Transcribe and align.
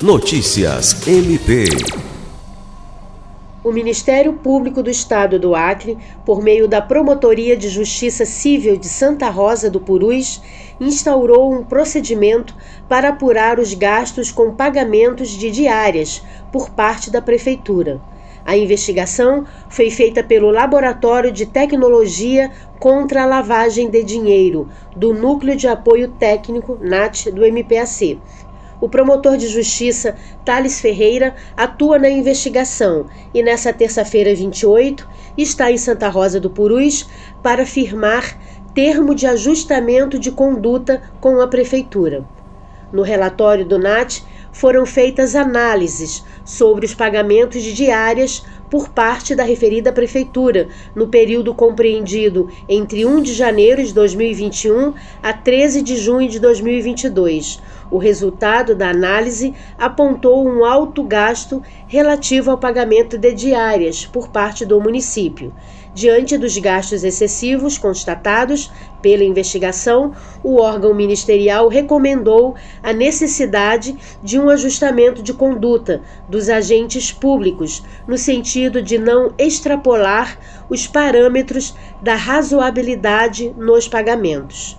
Notícias 0.00 1.08
MP. 1.08 1.64
O 3.64 3.72
Ministério 3.72 4.32
Público 4.34 4.80
do 4.80 4.88
Estado 4.88 5.40
do 5.40 5.56
Acre, 5.56 5.98
por 6.24 6.40
meio 6.40 6.68
da 6.68 6.80
Promotoria 6.80 7.56
de 7.56 7.68
Justiça 7.68 8.24
Civil 8.24 8.76
de 8.76 8.88
Santa 8.88 9.28
Rosa 9.28 9.68
do 9.68 9.80
Purus, 9.80 10.40
instaurou 10.80 11.52
um 11.52 11.64
procedimento 11.64 12.54
para 12.88 13.08
apurar 13.08 13.58
os 13.58 13.74
gastos 13.74 14.30
com 14.30 14.54
pagamentos 14.54 15.30
de 15.30 15.50
diárias 15.50 16.22
por 16.52 16.70
parte 16.70 17.10
da 17.10 17.20
Prefeitura. 17.20 18.00
A 18.46 18.56
investigação 18.56 19.44
foi 19.68 19.90
feita 19.90 20.22
pelo 20.22 20.52
Laboratório 20.52 21.32
de 21.32 21.44
Tecnologia 21.44 22.52
contra 22.78 23.24
a 23.24 23.26
Lavagem 23.26 23.90
de 23.90 24.04
Dinheiro, 24.04 24.68
do 24.96 25.12
Núcleo 25.12 25.56
de 25.56 25.66
Apoio 25.66 26.08
Técnico, 26.08 26.78
NAT, 26.80 27.26
do 27.32 27.44
MPAC. 27.44 28.18
O 28.80 28.88
promotor 28.88 29.36
de 29.36 29.48
justiça 29.48 30.16
Thales 30.44 30.80
Ferreira 30.80 31.34
atua 31.56 31.98
na 31.98 32.08
investigação 32.08 33.06
e, 33.34 33.42
nessa 33.42 33.72
terça-feira 33.72 34.34
28, 34.34 35.08
está 35.36 35.70
em 35.70 35.76
Santa 35.76 36.08
Rosa 36.08 36.38
do 36.38 36.48
Purus 36.48 37.08
para 37.42 37.66
firmar 37.66 38.38
termo 38.72 39.14
de 39.14 39.26
ajustamento 39.26 40.18
de 40.18 40.30
conduta 40.30 41.02
com 41.20 41.40
a 41.40 41.48
Prefeitura. 41.48 42.24
No 42.92 43.02
relatório 43.02 43.66
do 43.66 43.78
NAT, 43.78 44.22
foram 44.52 44.86
feitas 44.86 45.34
análises 45.34 46.24
sobre 46.44 46.86
os 46.86 46.94
pagamentos 46.94 47.62
de 47.62 47.72
diárias 47.74 48.44
por 48.70 48.88
parte 48.88 49.34
da 49.34 49.44
referida 49.44 49.92
prefeitura 49.92 50.68
no 50.94 51.08
período 51.08 51.54
compreendido 51.54 52.48
entre 52.68 53.04
1 53.04 53.22
de 53.22 53.34
janeiro 53.34 53.82
de 53.84 53.92
2021 53.92 54.94
a 55.22 55.32
13 55.32 55.82
de 55.82 55.96
junho 55.96 56.28
de 56.28 56.38
2022. 56.40 57.60
O 57.90 57.96
resultado 57.96 58.74
da 58.74 58.90
análise 58.90 59.54
apontou 59.78 60.46
um 60.46 60.64
alto 60.64 61.02
gasto 61.02 61.62
relativo 61.86 62.50
ao 62.50 62.58
pagamento 62.58 63.16
de 63.16 63.32
diárias 63.32 64.04
por 64.04 64.28
parte 64.28 64.66
do 64.66 64.78
município. 64.80 65.54
Diante 65.94 66.36
dos 66.36 66.56
gastos 66.58 67.02
excessivos 67.02 67.78
constatados 67.78 68.70
pela 69.00 69.24
investigação, 69.24 70.12
o 70.44 70.60
órgão 70.60 70.94
ministerial 70.94 71.66
recomendou 71.68 72.54
a 72.82 72.92
necessidade 72.92 73.96
de 74.22 74.38
um 74.38 74.50
ajustamento 74.50 75.22
de 75.22 75.32
conduta 75.32 76.02
dos 76.28 76.50
agentes 76.50 77.10
públicos, 77.10 77.82
no 78.06 78.18
sentido 78.18 78.82
de 78.82 78.98
não 78.98 79.32
extrapolar 79.38 80.38
os 80.68 80.86
parâmetros 80.86 81.74
da 82.02 82.14
razoabilidade 82.14 83.54
nos 83.56 83.88
pagamentos. 83.88 84.78